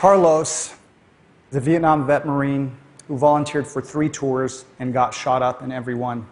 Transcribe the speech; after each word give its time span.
Carlos 0.00 0.74
is 1.50 1.56
a 1.58 1.60
Vietnam 1.60 2.06
vet 2.06 2.24
Marine 2.24 2.74
who 3.06 3.18
volunteered 3.18 3.66
for 3.66 3.82
three 3.82 4.08
tours 4.08 4.64
and 4.78 4.94
got 4.94 5.12
shot 5.12 5.42
up 5.42 5.60
in 5.60 5.70
every 5.70 5.94
one. 5.94 6.26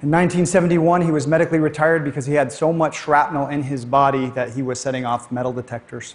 In 0.00 0.12
1971, 0.12 1.02
he 1.02 1.10
was 1.10 1.26
medically 1.26 1.58
retired 1.58 2.04
because 2.04 2.26
he 2.26 2.34
had 2.34 2.52
so 2.52 2.72
much 2.72 2.98
shrapnel 2.98 3.48
in 3.48 3.64
his 3.64 3.84
body 3.84 4.30
that 4.30 4.52
he 4.52 4.62
was 4.62 4.78
setting 4.78 5.04
off 5.04 5.32
metal 5.32 5.52
detectors. 5.52 6.14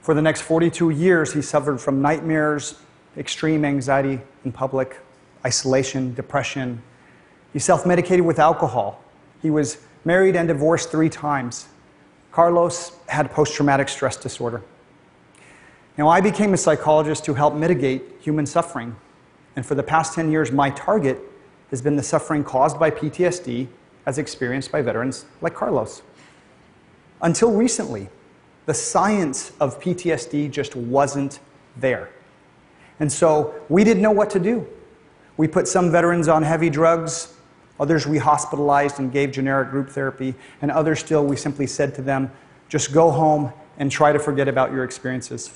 For 0.00 0.12
the 0.12 0.22
next 0.22 0.40
42 0.40 0.90
years, 0.90 1.32
he 1.32 1.40
suffered 1.40 1.80
from 1.80 2.02
nightmares, 2.02 2.74
extreme 3.16 3.64
anxiety 3.64 4.22
in 4.44 4.50
public, 4.50 4.98
isolation, 5.46 6.14
depression. 6.14 6.82
He 7.52 7.60
self 7.60 7.86
medicated 7.86 8.26
with 8.26 8.40
alcohol. 8.40 9.04
He 9.40 9.50
was 9.50 9.78
married 10.04 10.34
and 10.34 10.48
divorced 10.48 10.90
three 10.90 11.10
times. 11.10 11.68
Carlos 12.34 12.90
had 13.06 13.30
post 13.30 13.54
traumatic 13.54 13.88
stress 13.88 14.16
disorder. 14.16 14.60
Now, 15.96 16.08
I 16.08 16.20
became 16.20 16.52
a 16.52 16.56
psychologist 16.56 17.24
to 17.26 17.34
help 17.34 17.54
mitigate 17.54 18.02
human 18.20 18.44
suffering. 18.44 18.96
And 19.54 19.64
for 19.64 19.76
the 19.76 19.84
past 19.84 20.14
10 20.14 20.32
years, 20.32 20.50
my 20.50 20.70
target 20.70 21.20
has 21.70 21.80
been 21.80 21.94
the 21.94 22.02
suffering 22.02 22.42
caused 22.42 22.76
by 22.76 22.90
PTSD 22.90 23.68
as 24.04 24.18
experienced 24.18 24.72
by 24.72 24.82
veterans 24.82 25.26
like 25.42 25.54
Carlos. 25.54 26.02
Until 27.22 27.52
recently, 27.52 28.08
the 28.66 28.74
science 28.74 29.52
of 29.60 29.80
PTSD 29.80 30.50
just 30.50 30.74
wasn't 30.74 31.38
there. 31.76 32.10
And 32.98 33.12
so 33.12 33.54
we 33.68 33.84
didn't 33.84 34.02
know 34.02 34.10
what 34.10 34.28
to 34.30 34.40
do. 34.40 34.66
We 35.36 35.46
put 35.46 35.68
some 35.68 35.92
veterans 35.92 36.26
on 36.26 36.42
heavy 36.42 36.68
drugs, 36.68 37.32
others 37.78 38.06
we 38.06 38.18
hospitalized 38.18 38.98
and 38.98 39.12
gave 39.12 39.32
generic 39.32 39.70
group 39.70 39.90
therapy, 39.90 40.34
and 40.62 40.70
others 40.70 41.00
still 41.00 41.24
we 41.24 41.36
simply 41.36 41.66
said 41.66 41.94
to 41.94 42.02
them, 42.02 42.30
just 42.68 42.92
go 42.92 43.10
home 43.10 43.52
and 43.78 43.90
try 43.90 44.12
to 44.12 44.18
forget 44.18 44.48
about 44.48 44.72
your 44.72 44.84
experiences. 44.84 45.50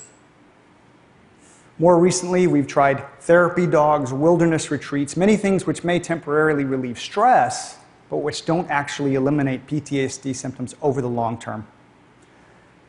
More 1.77 1.97
recently, 1.97 2.45
we've 2.45 2.67
tried 2.67 3.05
therapy 3.21 3.65
dogs, 3.65 4.11
wilderness 4.11 4.69
retreats, 4.69 5.15
many 5.15 5.37
things 5.37 5.65
which 5.65 5.83
may 5.83 5.97
temporarily 5.97 6.65
relieve 6.65 6.99
stress, 6.99 7.77
but 8.09 8.17
which 8.17 8.45
don't 8.45 8.69
actually 8.69 9.15
eliminate 9.15 9.65
PTSD 9.65 10.35
symptoms 10.35 10.75
over 10.81 11.01
the 11.01 11.07
long 11.07 11.39
term. 11.39 11.65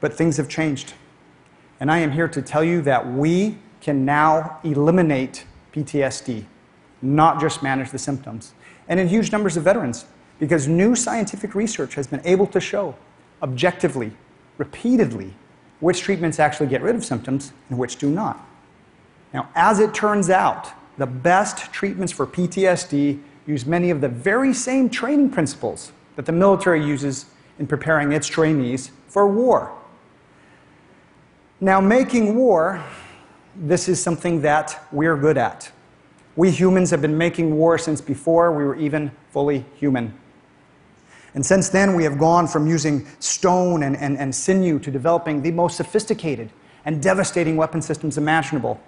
But 0.01 0.15
things 0.15 0.39
have 0.39 0.49
changed. 0.49 0.95
And 1.79 1.91
I 1.91 1.99
am 1.99 2.11
here 2.11 2.27
to 2.29 2.43
tell 2.43 2.65
you 2.65 2.83
that 2.83 3.07
we 3.07 3.59
can 3.81 4.05
now 4.05 4.59
eliminate 4.65 5.45
PTSD, 5.73 6.45
not 7.01 7.41
just 7.41 7.63
manage 7.63 7.91
the 7.91 7.99
symptoms. 7.99 8.55
And 8.91 9.01
in 9.01 9.09
huge 9.09 9.33
numbers 9.33 9.57
of 9.57 9.63
veterans, 9.63 10.05
because 10.39 10.69
new 10.69 10.95
scientific 10.95 11.55
research 11.55 11.95
has 11.95 12.07
been 12.07 12.21
able 12.25 12.47
to 12.49 12.61
show 12.61 12.95
objectively, 13.43 14.13
repeatedly, 14.59 15.33
which 15.79 16.03
treatments 16.03 16.39
actually 16.39 16.67
get 16.67 16.83
rid 16.83 16.95
of 16.95 17.05
symptoms 17.05 17.53
and 17.71 17.79
which 17.79 17.97
do 17.97 18.11
not. 18.11 18.47
Now, 19.33 19.49
as 19.55 19.79
it 19.79 19.95
turns 19.95 20.29
out, 20.29 20.69
the 20.99 21.07
best 21.07 21.73
treatments 21.73 22.13
for 22.13 22.27
PTSD 22.27 23.21
use 23.47 23.65
many 23.65 23.91
of 23.91 24.01
the 24.01 24.09
very 24.09 24.53
same 24.53 24.91
training 24.91 25.31
principles 25.31 25.93
that 26.17 26.27
the 26.27 26.33
military 26.33 26.85
uses 26.85 27.27
in 27.59 27.67
preparing 27.67 28.13
its 28.13 28.27
trainees 28.27 28.91
for 29.07 29.27
war. 29.27 29.73
Now, 31.61 31.81
making 31.81 32.35
war, 32.35 32.85
this 33.55 33.89
is 33.89 34.03
something 34.03 34.43
that 34.43 34.83
we're 34.91 35.17
good 35.17 35.39
at. 35.39 35.71
We 36.37 36.51
humans 36.51 36.91
have 36.91 37.03
been 37.03 37.19
making 37.19 37.57
war 37.57 37.79
since 37.79 38.01
before 38.01 38.53
we 38.53 38.65
were 38.65 38.77
even 38.77 39.11
fully 39.31 39.65
human. 39.75 40.15
And 41.35 41.45
since 41.45 41.69
then, 41.69 41.95
we 41.95 42.05
have 42.05 42.19
gone 42.19 42.49
from 42.49 42.67
using 42.67 43.07
stone 43.21 43.83
and, 43.83 43.97
and, 43.97 44.19
and 44.19 44.35
sinew 44.35 44.79
to 44.81 44.91
developing 44.91 45.43
the 45.43 45.53
most 45.53 45.77
sophisticated 45.77 46.51
and 46.85 47.03
devastating 47.03 47.57
weapon 47.57 47.83
systems 47.83 48.19
imaginable. 48.19 48.81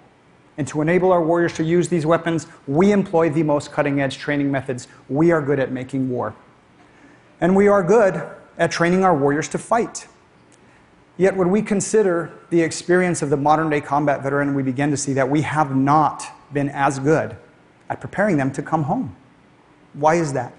And 0.57 0.67
to 0.67 0.81
enable 0.81 1.11
our 1.11 1.23
warriors 1.23 1.53
to 1.53 1.63
use 1.63 1.89
these 1.89 2.05
weapons, 2.05 2.47
we 2.67 2.91
employ 2.91 3.29
the 3.29 3.43
most 3.43 3.71
cutting 3.71 4.01
edge 4.01 4.17
training 4.17 4.51
methods. 4.51 4.87
We 5.09 5.31
are 5.31 5.41
good 5.41 5.59
at 5.59 5.71
making 5.71 6.09
war. 6.09 6.35
And 7.41 7.55
we 7.55 7.67
are 7.67 7.81
good 7.83 8.21
at 8.57 8.71
training 8.71 9.03
our 9.03 9.15
warriors 9.15 9.47
to 9.49 9.57
fight. 9.57 10.07
Yet, 11.17 11.35
when 11.35 11.49
we 11.49 11.61
consider 11.61 12.31
the 12.49 12.61
experience 12.61 13.21
of 13.21 13.29
the 13.29 13.37
modern 13.37 13.69
day 13.69 13.81
combat 13.81 14.21
veteran, 14.21 14.53
we 14.53 14.63
begin 14.63 14.91
to 14.91 14.97
see 14.97 15.13
that 15.13 15.29
we 15.29 15.41
have 15.41 15.75
not 15.75 16.23
been 16.53 16.69
as 16.69 16.99
good 16.99 17.35
at 17.89 17.99
preparing 17.99 18.37
them 18.37 18.51
to 18.51 18.61
come 18.61 18.83
home. 18.83 19.15
Why 19.93 20.15
is 20.15 20.33
that? 20.33 20.53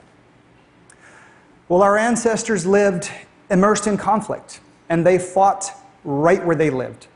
Well, 1.68 1.82
our 1.82 1.96
ancestors 1.96 2.66
lived 2.66 3.10
immersed 3.50 3.86
in 3.86 3.96
conflict, 3.96 4.60
and 4.88 5.06
they 5.06 5.18
fought 5.18 5.70
right 6.04 6.44
where 6.44 6.56
they 6.56 6.70
lived. 6.70 7.06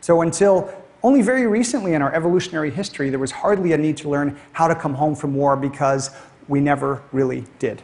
So, 0.00 0.22
until 0.22 0.72
only 1.02 1.22
very 1.22 1.46
recently 1.46 1.94
in 1.94 2.02
our 2.02 2.12
evolutionary 2.14 2.70
history, 2.70 3.10
there 3.10 3.18
was 3.18 3.30
hardly 3.30 3.72
a 3.72 3.78
need 3.78 3.96
to 3.98 4.08
learn 4.08 4.38
how 4.52 4.68
to 4.68 4.74
come 4.74 4.94
home 4.94 5.14
from 5.14 5.34
war 5.34 5.56
because 5.56 6.10
we 6.48 6.60
never 6.60 7.02
really 7.12 7.44
did. 7.58 7.82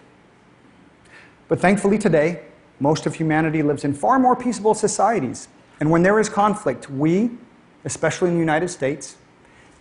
But 1.48 1.60
thankfully, 1.60 1.98
today, 1.98 2.42
most 2.80 3.06
of 3.06 3.14
humanity 3.14 3.62
lives 3.62 3.84
in 3.84 3.94
far 3.94 4.18
more 4.18 4.36
peaceable 4.36 4.74
societies. 4.74 5.48
And 5.80 5.90
when 5.90 6.02
there 6.02 6.18
is 6.18 6.28
conflict, 6.28 6.90
we, 6.90 7.30
especially 7.84 8.28
in 8.28 8.34
the 8.34 8.40
United 8.40 8.68
States, 8.68 9.16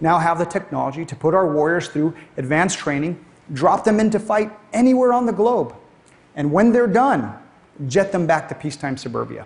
now 0.02 0.20
have 0.20 0.38
the 0.38 0.46
technology 0.46 1.06
to 1.06 1.16
put 1.16 1.34
our 1.34 1.52
warriors 1.52 1.88
through 1.88 2.16
advanced 2.38 2.78
training, 2.78 3.24
drop 3.54 3.84
them 3.84 4.00
into 4.00 4.20
fight 4.20 4.52
anywhere 4.74 5.14
on 5.14 5.26
the 5.26 5.34
globe, 5.34 5.76
and 6.36 6.52
when 6.52 6.72
they're 6.72 6.88
done, 6.88 7.38
jet 7.88 8.12
them 8.12 8.28
back 8.28 8.50
to 8.50 8.56
peacetime 8.56 8.98
suburbia. 8.98 9.46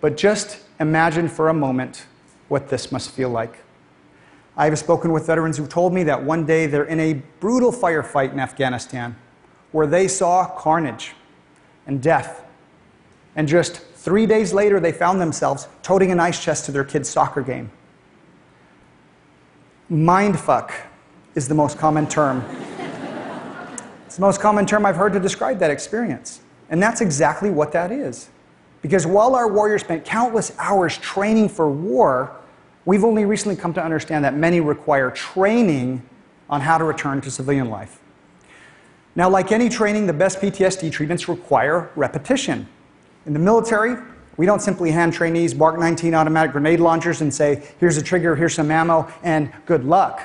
But 0.00 0.16
just 0.16 0.60
imagine 0.80 1.28
for 1.28 1.48
a 1.48 1.54
moment 1.54 2.06
what 2.48 2.68
this 2.68 2.92
must 2.92 3.10
feel 3.10 3.30
like. 3.30 3.58
I 4.56 4.66
have 4.66 4.78
spoken 4.78 5.12
with 5.12 5.26
veterans 5.26 5.56
who 5.56 5.66
told 5.66 5.92
me 5.92 6.04
that 6.04 6.22
one 6.22 6.46
day 6.46 6.66
they're 6.66 6.84
in 6.84 7.00
a 7.00 7.14
brutal 7.40 7.72
firefight 7.72 8.32
in 8.32 8.38
Afghanistan 8.38 9.16
where 9.72 9.86
they 9.86 10.06
saw 10.06 10.46
carnage 10.46 11.14
and 11.86 12.00
death. 12.00 12.44
And 13.34 13.48
just 13.48 13.80
three 13.80 14.26
days 14.26 14.52
later, 14.52 14.78
they 14.78 14.92
found 14.92 15.20
themselves 15.20 15.66
toting 15.82 16.12
an 16.12 16.20
ice 16.20 16.42
chest 16.42 16.66
to 16.66 16.72
their 16.72 16.84
kid's 16.84 17.08
soccer 17.08 17.42
game. 17.42 17.70
Mindfuck 19.94 20.72
is 21.36 21.46
the 21.46 21.54
most 21.54 21.78
common 21.78 22.08
term. 22.08 22.44
it's 24.06 24.16
the 24.16 24.20
most 24.20 24.40
common 24.40 24.66
term 24.66 24.84
I've 24.84 24.96
heard 24.96 25.12
to 25.12 25.20
describe 25.20 25.60
that 25.60 25.70
experience. 25.70 26.40
And 26.68 26.82
that's 26.82 27.00
exactly 27.00 27.48
what 27.48 27.70
that 27.72 27.92
is. 27.92 28.28
Because 28.82 29.06
while 29.06 29.36
our 29.36 29.46
warriors 29.46 29.82
spent 29.82 30.04
countless 30.04 30.52
hours 30.58 30.98
training 30.98 31.48
for 31.48 31.70
war, 31.70 32.34
we've 32.84 33.04
only 33.04 33.24
recently 33.24 33.54
come 33.54 33.72
to 33.74 33.82
understand 33.82 34.24
that 34.24 34.34
many 34.34 34.60
require 34.60 35.12
training 35.12 36.02
on 36.50 36.60
how 36.60 36.76
to 36.76 36.82
return 36.82 37.20
to 37.20 37.30
civilian 37.30 37.70
life. 37.70 38.00
Now, 39.14 39.30
like 39.30 39.52
any 39.52 39.68
training, 39.68 40.06
the 40.06 40.12
best 40.12 40.40
PTSD 40.40 40.90
treatments 40.90 41.28
require 41.28 41.88
repetition. 41.94 42.66
In 43.26 43.32
the 43.32 43.38
military, 43.38 43.96
we 44.36 44.46
don't 44.46 44.60
simply 44.60 44.90
hand 44.90 45.12
trainees 45.12 45.54
Mark 45.54 45.78
19 45.78 46.14
automatic 46.14 46.52
grenade 46.52 46.80
launchers 46.80 47.20
and 47.20 47.32
say, 47.32 47.68
here's 47.78 47.96
a 47.96 48.02
trigger, 48.02 48.34
here's 48.34 48.54
some 48.54 48.70
ammo, 48.70 49.10
and 49.22 49.52
good 49.66 49.84
luck. 49.84 50.22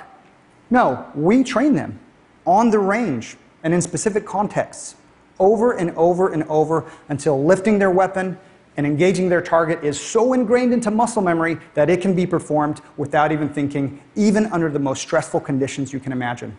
No, 0.70 1.06
we 1.16 1.44
train 1.44 1.76
them 1.76 2.00
on 2.46 2.70
the 2.70 2.80
range 2.80 3.38
and 3.64 3.74
in 3.74 3.82
specific 3.82 4.26
contexts 4.26 4.96
over 5.40 5.74
and 5.74 5.92
over 5.92 6.34
and 6.34 6.44
over 6.44 6.90
until 7.08 7.44
lifting 7.44 7.80
their 7.80 7.92
weapon 7.92 8.38
and 8.78 8.86
engaging 8.86 9.30
their 9.30 9.42
target 9.42 9.84
is 9.84 10.00
so 10.00 10.34
ingrained 10.34 10.74
into 10.74 10.90
muscle 10.92 11.22
memory 11.22 11.58
that 11.74 11.90
it 11.90 12.02
can 12.02 12.16
be 12.16 12.26
performed 12.26 12.82
without 12.98 13.32
even 13.32 13.50
thinking, 13.50 14.02
even 14.16 14.46
under 14.48 14.70
the 14.70 14.80
most 14.80 15.02
stressful 15.02 15.40
conditions 15.42 15.92
you 15.92 16.00
can 16.00 16.12
imagine. 16.12 16.56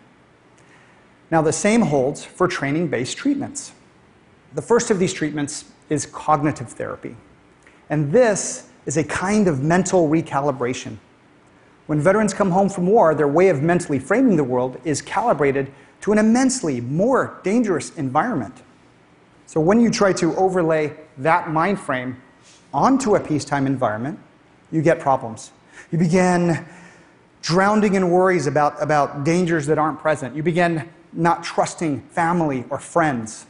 Now, 1.31 1.41
the 1.41 1.53
same 1.53 1.81
holds 1.81 2.23
for 2.23 2.47
training 2.47 2.89
based 2.89 3.17
treatments. 3.17 3.71
The 4.53 4.61
first 4.61 4.91
of 4.91 4.99
these 4.99 5.13
treatments 5.13 5.65
is 5.89 6.05
cognitive 6.05 6.69
therapy. 6.69 7.15
And 7.91 8.11
this 8.11 8.69
is 8.87 8.97
a 8.97 9.03
kind 9.03 9.47
of 9.47 9.61
mental 9.61 10.07
recalibration. 10.09 10.97
When 11.85 11.99
veterans 11.99 12.33
come 12.33 12.49
home 12.49 12.69
from 12.69 12.87
war, 12.87 13.13
their 13.13 13.27
way 13.27 13.49
of 13.49 13.61
mentally 13.61 13.99
framing 13.99 14.37
the 14.37 14.43
world 14.43 14.79
is 14.85 15.01
calibrated 15.01 15.71
to 16.01 16.13
an 16.13 16.17
immensely 16.17 16.79
more 16.79 17.39
dangerous 17.43 17.95
environment. 17.97 18.55
So 19.45 19.59
when 19.59 19.81
you 19.81 19.91
try 19.91 20.13
to 20.13 20.33
overlay 20.37 20.95
that 21.17 21.51
mind 21.51 21.79
frame 21.79 22.21
onto 22.73 23.15
a 23.15 23.19
peacetime 23.19 23.67
environment, 23.67 24.17
you 24.71 24.81
get 24.81 24.99
problems. 24.99 25.51
You 25.91 25.97
begin 25.97 26.65
drowning 27.41 27.95
in 27.95 28.09
worries 28.09 28.47
about, 28.47 28.81
about 28.81 29.25
dangers 29.25 29.67
that 29.67 29.77
aren't 29.77 29.99
present. 29.99 30.33
You 30.33 30.43
begin 30.43 30.87
not 31.11 31.43
trusting 31.43 31.99
family 32.11 32.63
or 32.69 32.79
friends, 32.79 33.47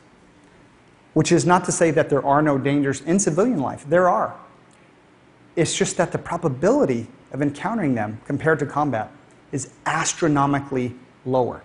which 1.14 1.32
is 1.32 1.46
not 1.46 1.66
to 1.66 1.72
say 1.72 1.92
that 1.92 2.10
there 2.10 2.26
are 2.26 2.42
no 2.42 2.58
dangers 2.58 3.02
in 3.02 3.20
civilian 3.20 3.60
life. 3.60 3.86
There 3.88 4.10
are. 4.10 4.36
It's 5.56 5.76
just 5.76 5.98
that 5.98 6.12
the 6.12 6.18
probability 6.18 7.08
of 7.32 7.42
encountering 7.42 7.96
them 7.96 8.22
compared 8.26 8.60
to 8.60 8.66
combat 8.66 9.12
is 9.52 9.74
astronomically 9.86 10.96
lower. 11.26 11.62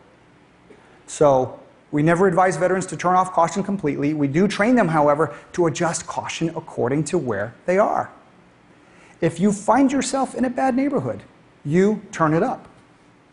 So 1.06 1.60
we 1.92 2.02
never 2.02 2.26
advise 2.26 2.56
veterans 2.56 2.86
to 2.86 2.96
turn 2.96 3.14
off 3.14 3.32
caution 3.32 3.62
completely. 3.62 4.12
We 4.12 4.26
do 4.26 4.48
train 4.48 4.74
them, 4.74 4.88
however, 4.88 5.34
to 5.52 5.66
adjust 5.66 6.06
caution 6.06 6.50
according 6.50 7.04
to 7.04 7.18
where 7.18 7.54
they 7.64 7.78
are. 7.78 8.10
If 9.20 9.40
you 9.40 9.52
find 9.52 9.90
yourself 9.90 10.34
in 10.34 10.44
a 10.44 10.50
bad 10.50 10.74
neighborhood, 10.74 11.22
you 11.64 12.02
turn 12.12 12.34
it 12.34 12.42
up. 12.42 12.68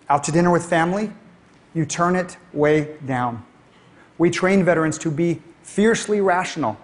Out 0.10 0.24
to 0.26 0.32
dinner 0.32 0.52
with 0.52 0.66
family, 0.66 1.12
you 1.74 1.86
turn 1.86 2.16
it 2.16 2.38
way 2.54 2.96
down. 3.06 3.44
We 4.18 4.30
train 4.30 4.64
veterans 4.64 4.98
to 5.00 5.12
be 5.12 5.42
fiercely 5.64 6.22
rational, 6.22 6.78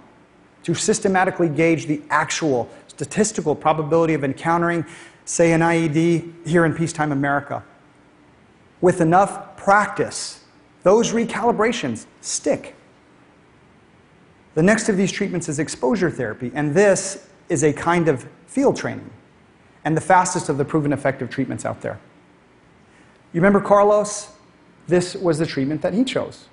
to 0.64 0.74
systematically 0.74 1.48
gauge 1.48 1.86
the 1.86 2.02
actual 2.10 2.70
statistical 2.88 3.56
probability 3.56 4.14
of 4.14 4.24
encountering, 4.24 4.86
say, 5.26 5.54
an 5.54 5.62
IED 5.62 6.48
here 6.48 6.66
in 6.66 6.74
peacetime 6.74 7.12
America. 7.12 7.64
With 8.82 9.00
enough 9.00 9.56
practice, 9.58 10.44
those 10.84 11.12
recalibrations 11.12 12.06
stick. 12.22 12.76
The 14.56 14.64
next 14.64 14.90
of 14.90 14.98
these 14.98 15.12
treatments 15.12 15.48
is 15.48 15.60
exposure 15.60 16.10
therapy, 16.10 16.52
and 16.54 16.74
this 16.74 17.30
is 17.48 17.64
a 17.64 17.72
kind 17.72 18.08
of 18.08 18.28
field 18.48 18.76
training 18.76 19.10
and 19.86 19.96
the 19.96 20.02
fastest 20.02 20.50
of 20.50 20.58
the 20.58 20.66
proven 20.66 20.92
effective 20.92 21.30
treatments 21.30 21.66
out 21.66 21.82
there. 21.82 22.00
You 23.32 23.42
remember 23.42 23.62
Carlos? 23.62 24.32
This 24.88 25.16
was 25.16 25.38
the 25.38 25.46
treatment 25.46 25.82
that 25.84 25.94
he 25.94 26.04
chose. 26.04 26.48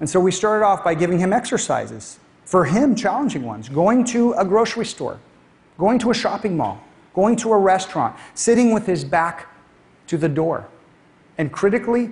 And 0.00 0.08
so 0.08 0.20
we 0.20 0.30
started 0.30 0.64
off 0.64 0.84
by 0.84 0.94
giving 0.94 1.18
him 1.18 1.32
exercises, 1.32 2.18
for 2.44 2.64
him, 2.64 2.94
challenging 2.94 3.44
ones, 3.44 3.68
going 3.68 4.04
to 4.06 4.32
a 4.34 4.44
grocery 4.44 4.86
store, 4.86 5.18
going 5.78 5.98
to 6.00 6.10
a 6.10 6.14
shopping 6.14 6.56
mall, 6.56 6.82
going 7.14 7.36
to 7.36 7.52
a 7.52 7.58
restaurant, 7.58 8.16
sitting 8.34 8.72
with 8.72 8.86
his 8.86 9.04
back 9.04 9.48
to 10.06 10.16
the 10.16 10.28
door, 10.28 10.68
and 11.38 11.50
critically 11.50 12.10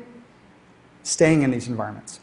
staying 1.02 1.42
in 1.42 1.50
these 1.50 1.68
environments. 1.68 2.20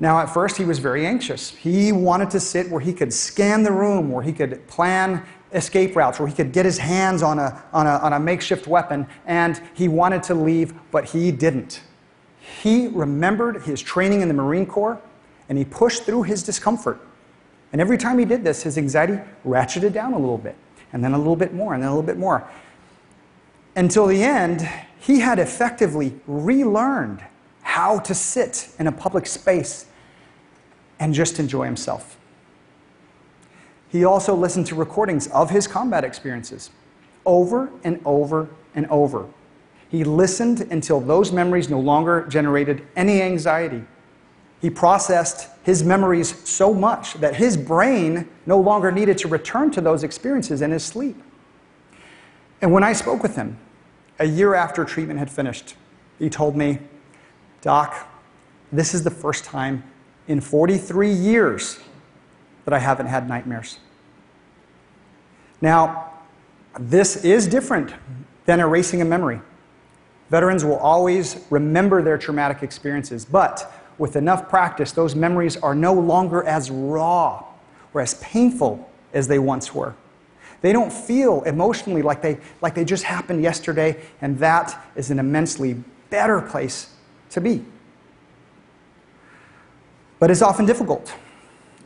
Now, 0.00 0.18
at 0.18 0.26
first, 0.26 0.56
he 0.56 0.64
was 0.64 0.80
very 0.80 1.06
anxious. 1.06 1.50
He 1.50 1.92
wanted 1.92 2.30
to 2.30 2.40
sit 2.40 2.68
where 2.68 2.80
he 2.80 2.92
could 2.92 3.12
scan 3.12 3.62
the 3.62 3.72
room, 3.72 4.10
where 4.10 4.22
he 4.22 4.32
could 4.32 4.66
plan 4.66 5.24
escape 5.52 5.94
routes, 5.94 6.18
where 6.18 6.28
he 6.28 6.34
could 6.34 6.52
get 6.52 6.64
his 6.64 6.78
hands 6.78 7.22
on 7.22 7.38
a, 7.38 7.62
on 7.72 7.86
a, 7.86 7.98
on 7.98 8.12
a 8.12 8.20
makeshift 8.20 8.66
weapon, 8.66 9.06
and 9.24 9.62
he 9.72 9.88
wanted 9.88 10.22
to 10.24 10.34
leave, 10.34 10.74
but 10.90 11.04
he 11.06 11.30
didn't. 11.30 11.80
He 12.62 12.88
remembered 12.88 13.62
his 13.62 13.80
training 13.80 14.20
in 14.20 14.28
the 14.28 14.34
Marine 14.34 14.66
Corps, 14.66 15.00
and 15.48 15.56
he 15.56 15.64
pushed 15.64 16.04
through 16.04 16.24
his 16.24 16.42
discomfort. 16.42 17.00
And 17.72 17.80
every 17.80 17.98
time 17.98 18.18
he 18.18 18.24
did 18.24 18.44
this, 18.44 18.62
his 18.62 18.78
anxiety 18.78 19.18
ratcheted 19.44 19.92
down 19.92 20.12
a 20.12 20.18
little 20.18 20.38
bit, 20.38 20.56
and 20.92 21.02
then 21.02 21.12
a 21.12 21.18
little 21.18 21.36
bit 21.36 21.54
more, 21.54 21.74
and 21.74 21.82
then 21.82 21.88
a 21.88 21.92
little 21.92 22.06
bit 22.06 22.18
more. 22.18 22.48
Until 23.76 24.06
the 24.06 24.22
end, 24.22 24.68
he 25.00 25.20
had 25.20 25.38
effectively 25.38 26.18
relearned 26.26 27.24
how 27.62 27.98
to 27.98 28.14
sit 28.14 28.68
in 28.78 28.86
a 28.86 28.92
public 28.92 29.26
space 29.26 29.86
and 31.00 31.12
just 31.12 31.40
enjoy 31.40 31.64
himself. 31.64 32.16
He 33.88 34.04
also 34.04 34.34
listened 34.34 34.66
to 34.66 34.74
recordings 34.74 35.26
of 35.28 35.50
his 35.50 35.66
combat 35.66 36.04
experiences 36.04 36.70
over 37.26 37.70
and 37.82 38.00
over 38.04 38.48
and 38.74 38.86
over. 38.86 39.26
He 39.90 40.04
listened 40.04 40.62
until 40.70 41.00
those 41.00 41.32
memories 41.32 41.68
no 41.68 41.78
longer 41.78 42.26
generated 42.28 42.86
any 42.96 43.22
anxiety. 43.22 43.84
He 44.60 44.70
processed 44.70 45.48
his 45.62 45.84
memories 45.84 46.48
so 46.48 46.72
much 46.72 47.14
that 47.14 47.36
his 47.36 47.56
brain 47.56 48.28
no 48.46 48.58
longer 48.58 48.90
needed 48.90 49.18
to 49.18 49.28
return 49.28 49.70
to 49.72 49.80
those 49.80 50.02
experiences 50.02 50.62
in 50.62 50.70
his 50.70 50.84
sleep. 50.84 51.20
And 52.60 52.72
when 52.72 52.82
I 52.82 52.92
spoke 52.92 53.22
with 53.22 53.36
him, 53.36 53.58
a 54.18 54.26
year 54.26 54.54
after 54.54 54.84
treatment 54.84 55.18
had 55.18 55.30
finished, 55.30 55.76
he 56.18 56.30
told 56.30 56.56
me, 56.56 56.78
Doc, 57.60 58.08
this 58.72 58.94
is 58.94 59.04
the 59.04 59.10
first 59.10 59.44
time 59.44 59.84
in 60.28 60.40
43 60.40 61.12
years 61.12 61.78
that 62.64 62.72
I 62.72 62.78
haven't 62.78 63.06
had 63.06 63.28
nightmares. 63.28 63.78
Now, 65.60 66.12
this 66.78 67.24
is 67.24 67.46
different 67.46 67.92
than 68.46 68.60
erasing 68.60 69.00
a 69.00 69.04
memory. 69.04 69.40
Veterans 70.34 70.64
will 70.64 70.78
always 70.78 71.46
remember 71.48 72.02
their 72.02 72.18
traumatic 72.18 72.64
experiences, 72.64 73.24
but 73.24 73.72
with 73.98 74.16
enough 74.16 74.48
practice, 74.48 74.90
those 74.90 75.14
memories 75.14 75.56
are 75.58 75.76
no 75.76 75.92
longer 75.94 76.42
as 76.42 76.72
raw 76.72 77.44
or 77.92 78.00
as 78.00 78.14
painful 78.14 78.90
as 79.12 79.28
they 79.28 79.38
once 79.38 79.72
were. 79.72 79.94
They 80.60 80.72
don't 80.72 80.92
feel 80.92 81.44
emotionally 81.44 82.02
like 82.02 82.20
they, 82.20 82.38
like 82.60 82.74
they 82.74 82.84
just 82.84 83.04
happened 83.04 83.44
yesterday, 83.44 84.02
and 84.20 84.36
that 84.40 84.84
is 84.96 85.12
an 85.12 85.20
immensely 85.20 85.76
better 86.10 86.40
place 86.40 86.92
to 87.30 87.40
be. 87.40 87.64
But 90.18 90.32
it's 90.32 90.42
often 90.42 90.66
difficult. 90.66 91.14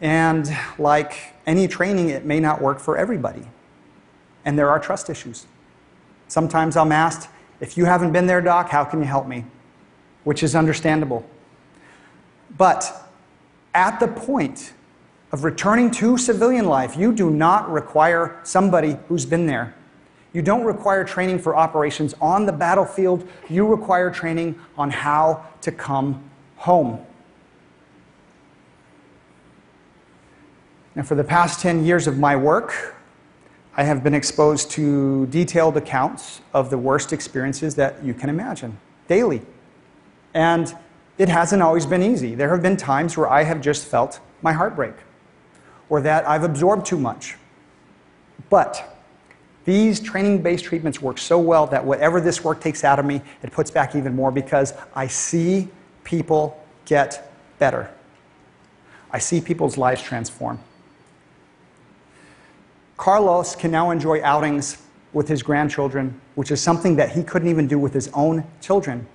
And 0.00 0.48
like 0.78 1.34
any 1.46 1.68
training, 1.68 2.08
it 2.08 2.24
may 2.24 2.40
not 2.40 2.62
work 2.62 2.80
for 2.80 2.96
everybody. 2.96 3.42
And 4.46 4.58
there 4.58 4.70
are 4.70 4.78
trust 4.78 5.10
issues. 5.10 5.46
Sometimes 6.28 6.78
I'm 6.78 6.92
asked, 6.92 7.28
if 7.60 7.76
you 7.76 7.84
haven't 7.84 8.12
been 8.12 8.26
there, 8.26 8.40
doc, 8.40 8.70
how 8.70 8.84
can 8.84 9.00
you 9.00 9.06
help 9.06 9.26
me? 9.26 9.44
Which 10.24 10.42
is 10.42 10.54
understandable. 10.54 11.24
But 12.56 13.10
at 13.74 14.00
the 14.00 14.08
point 14.08 14.72
of 15.32 15.44
returning 15.44 15.90
to 15.92 16.16
civilian 16.16 16.66
life, 16.66 16.96
you 16.96 17.12
do 17.12 17.30
not 17.30 17.70
require 17.70 18.40
somebody 18.44 18.96
who's 19.08 19.26
been 19.26 19.46
there. 19.46 19.74
You 20.32 20.42
don't 20.42 20.64
require 20.64 21.04
training 21.04 21.38
for 21.38 21.56
operations 21.56 22.14
on 22.20 22.46
the 22.46 22.52
battlefield. 22.52 23.28
You 23.48 23.66
require 23.66 24.10
training 24.10 24.58
on 24.76 24.90
how 24.90 25.46
to 25.62 25.72
come 25.72 26.22
home. 26.56 27.04
Now, 30.94 31.02
for 31.02 31.14
the 31.14 31.24
past 31.24 31.60
10 31.60 31.84
years 31.84 32.06
of 32.06 32.18
my 32.18 32.34
work, 32.34 32.96
I 33.78 33.84
have 33.84 34.02
been 34.02 34.12
exposed 34.12 34.72
to 34.72 35.26
detailed 35.26 35.76
accounts 35.76 36.40
of 36.52 36.68
the 36.68 36.76
worst 36.76 37.12
experiences 37.12 37.76
that 37.76 38.04
you 38.04 38.12
can 38.12 38.28
imagine 38.28 38.76
daily. 39.06 39.40
And 40.34 40.74
it 41.16 41.28
hasn't 41.28 41.62
always 41.62 41.86
been 41.86 42.02
easy. 42.02 42.34
There 42.34 42.48
have 42.50 42.60
been 42.60 42.76
times 42.76 43.16
where 43.16 43.30
I 43.30 43.44
have 43.44 43.60
just 43.60 43.86
felt 43.86 44.18
my 44.42 44.52
heart 44.52 44.74
break 44.74 44.94
or 45.88 46.00
that 46.00 46.28
I've 46.28 46.42
absorbed 46.42 46.86
too 46.86 46.98
much. 46.98 47.36
But 48.50 48.98
these 49.64 50.00
training 50.00 50.42
based 50.42 50.64
treatments 50.64 51.00
work 51.00 51.18
so 51.18 51.38
well 51.38 51.68
that 51.68 51.84
whatever 51.84 52.20
this 52.20 52.42
work 52.42 52.60
takes 52.60 52.82
out 52.82 52.98
of 52.98 53.04
me, 53.04 53.22
it 53.44 53.52
puts 53.52 53.70
back 53.70 53.94
even 53.94 54.16
more 54.16 54.32
because 54.32 54.74
I 54.96 55.06
see 55.06 55.68
people 56.02 56.60
get 56.84 57.30
better. 57.60 57.88
I 59.12 59.20
see 59.20 59.40
people's 59.40 59.78
lives 59.78 60.02
transform. 60.02 60.58
Carlos 62.98 63.56
can 63.56 63.70
now 63.70 63.90
enjoy 63.90 64.22
outings 64.22 64.76
with 65.14 65.28
his 65.28 65.42
grandchildren, 65.42 66.20
which 66.34 66.50
is 66.50 66.60
something 66.60 66.96
that 66.96 67.12
he 67.12 67.22
couldn't 67.22 67.48
even 67.48 67.66
do 67.66 67.78
with 67.78 67.94
his 67.94 68.08
own 68.12 68.44
children. 68.60 69.06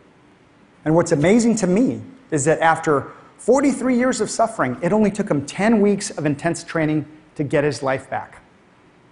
And 0.85 0.95
what's 0.95 1.11
amazing 1.11 1.57
to 1.57 1.67
me 1.67 2.01
is 2.31 2.45
that 2.45 2.59
after 2.59 3.11
43 3.37 3.97
years 3.97 4.21
of 4.21 4.29
suffering, 4.29 4.77
it 4.81 4.93
only 4.93 5.11
took 5.11 5.29
him 5.29 5.45
10 5.45 5.81
weeks 5.81 6.09
of 6.11 6.25
intense 6.25 6.63
training 6.63 7.05
to 7.35 7.43
get 7.43 7.63
his 7.63 7.83
life 7.83 8.09
back. 8.09 8.41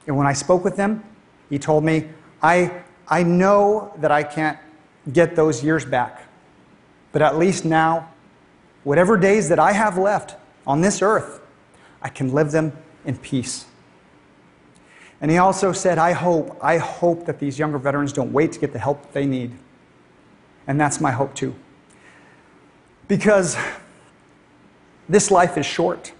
And 0.07 0.17
when 0.17 0.25
I 0.25 0.33
spoke 0.33 0.63
with 0.63 0.77
him, 0.77 1.03
he 1.49 1.59
told 1.59 1.83
me, 1.83 2.09
I, 2.41 2.81
I 3.07 3.23
know 3.23 3.93
that 3.97 4.11
I 4.11 4.23
can't 4.23 4.57
get 5.11 5.35
those 5.35 5.63
years 5.63 5.85
back, 5.85 6.23
but 7.11 7.21
at 7.21 7.37
least 7.37 7.65
now, 7.65 8.09
whatever 8.83 9.17
days 9.17 9.49
that 9.49 9.59
I 9.59 9.73
have 9.73 9.97
left 9.97 10.35
on 10.65 10.79
this 10.81 11.01
earth, 11.01 11.41
I 12.01 12.09
can 12.09 12.33
live 12.33 12.51
them 12.51 12.71
in 13.05 13.17
peace. 13.17 13.65
And 15.21 15.29
he 15.29 15.37
also 15.37 15.71
said, 15.71 15.99
I 15.99 16.13
hope, 16.13 16.57
I 16.61 16.77
hope 16.77 17.27
that 17.27 17.39
these 17.39 17.59
younger 17.59 17.77
veterans 17.77 18.11
don't 18.11 18.33
wait 18.33 18.51
to 18.53 18.59
get 18.59 18.73
the 18.73 18.79
help 18.79 19.13
they 19.13 19.27
need. 19.27 19.51
And 20.67 20.79
that's 20.79 20.99
my 20.99 21.11
hope 21.11 21.35
too. 21.35 21.53
Because 23.07 23.55
this 25.07 25.29
life 25.29 25.57
is 25.57 25.65
short. 25.65 26.11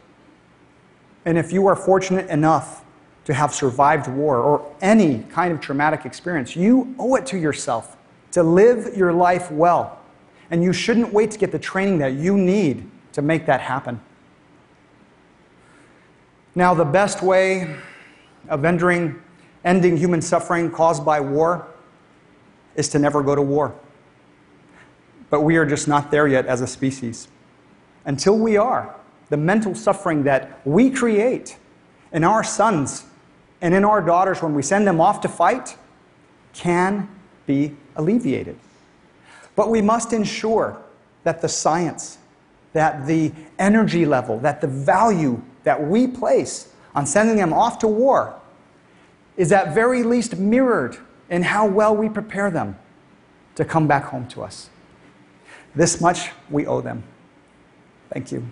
And 1.25 1.37
if 1.37 1.51
you 1.51 1.65
are 1.67 1.75
fortunate 1.75 2.29
enough 2.29 2.83
to 3.25 3.33
have 3.33 3.53
survived 3.53 4.07
war 4.07 4.37
or 4.37 4.71
any 4.81 5.23
kind 5.29 5.51
of 5.51 5.61
traumatic 5.61 6.05
experience, 6.05 6.55
you 6.55 6.95
owe 6.99 7.15
it 7.15 7.25
to 7.27 7.37
yourself 7.37 7.97
to 8.31 8.43
live 8.43 8.95
your 8.95 9.13
life 9.13 9.51
well. 9.51 9.99
And 10.51 10.63
you 10.63 10.73
shouldn't 10.73 11.11
wait 11.13 11.31
to 11.31 11.39
get 11.39 11.51
the 11.51 11.59
training 11.59 11.99
that 11.99 12.13
you 12.13 12.37
need 12.37 12.89
to 13.13 13.21
make 13.21 13.45
that 13.45 13.61
happen. 13.61 13.99
Now, 16.53 16.73
the 16.73 16.85
best 16.85 17.23
way 17.23 17.77
of 18.49 18.65
ending, 18.65 19.21
ending 19.63 19.97
human 19.97 20.21
suffering 20.21 20.71
caused 20.71 21.05
by 21.05 21.19
war 21.19 21.67
is 22.75 22.89
to 22.89 22.99
never 22.99 23.21
go 23.21 23.35
to 23.35 23.41
war. 23.41 23.75
But 25.29 25.41
we 25.41 25.57
are 25.57 25.65
just 25.65 25.87
not 25.87 26.11
there 26.11 26.27
yet 26.27 26.45
as 26.45 26.61
a 26.61 26.67
species. 26.67 27.27
Until 28.05 28.37
we 28.37 28.57
are, 28.57 28.95
the 29.29 29.37
mental 29.37 29.75
suffering 29.75 30.23
that 30.23 30.59
we 30.65 30.89
create 30.89 31.57
in 32.11 32.23
our 32.23 32.43
sons 32.43 33.05
and 33.61 33.73
in 33.73 33.85
our 33.85 34.01
daughters 34.01 34.41
when 34.41 34.53
we 34.53 34.61
send 34.61 34.87
them 34.87 34.99
off 34.99 35.21
to 35.21 35.29
fight 35.29 35.77
can 36.53 37.07
be 37.45 37.75
alleviated. 37.95 38.57
But 39.55 39.69
we 39.69 39.81
must 39.81 40.13
ensure 40.13 40.81
that 41.23 41.41
the 41.41 41.47
science, 41.47 42.17
that 42.73 43.05
the 43.05 43.31
energy 43.59 44.05
level, 44.05 44.39
that 44.39 44.59
the 44.61 44.67
value 44.67 45.41
that 45.63 45.81
we 45.81 46.07
place 46.07 46.70
on 46.95 47.05
sending 47.05 47.37
them 47.37 47.53
off 47.53 47.79
to 47.79 47.87
war 47.87 48.39
is 49.37 49.51
at 49.51 49.73
very 49.73 50.03
least 50.03 50.37
mirrored 50.37 50.97
in 51.29 51.43
how 51.43 51.65
well 51.65 51.95
we 51.95 52.09
prepare 52.09 52.51
them 52.51 52.77
to 53.55 53.65
come 53.65 53.87
back 53.87 54.05
home 54.05 54.27
to 54.27 54.41
us. 54.43 54.69
This 55.73 56.01
much 56.01 56.31
we 56.49 56.67
owe 56.67 56.81
them. 56.81 57.03
Thank 58.13 58.31
you. 58.31 58.45